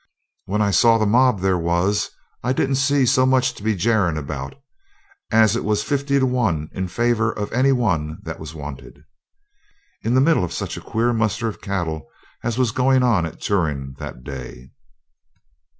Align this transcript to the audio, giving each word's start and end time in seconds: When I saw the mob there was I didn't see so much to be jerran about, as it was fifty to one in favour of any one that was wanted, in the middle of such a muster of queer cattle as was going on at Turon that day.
When 0.45 0.63
I 0.63 0.71
saw 0.71 0.97
the 0.97 1.05
mob 1.05 1.41
there 1.41 1.59
was 1.59 2.09
I 2.43 2.53
didn't 2.53 2.77
see 2.77 3.05
so 3.05 3.23
much 3.23 3.53
to 3.53 3.61
be 3.61 3.75
jerran 3.75 4.17
about, 4.17 4.55
as 5.29 5.55
it 5.55 5.63
was 5.63 5.83
fifty 5.83 6.17
to 6.17 6.25
one 6.25 6.69
in 6.71 6.87
favour 6.87 7.31
of 7.31 7.51
any 7.51 7.71
one 7.71 8.17
that 8.23 8.39
was 8.39 8.55
wanted, 8.55 9.03
in 10.01 10.15
the 10.15 10.19
middle 10.19 10.43
of 10.43 10.53
such 10.53 10.75
a 10.75 11.13
muster 11.13 11.47
of 11.49 11.59
queer 11.61 11.61
cattle 11.63 12.07
as 12.41 12.57
was 12.57 12.71
going 12.71 13.03
on 13.03 13.27
at 13.27 13.39
Turon 13.41 13.93
that 13.99 14.23
day. 14.23 14.71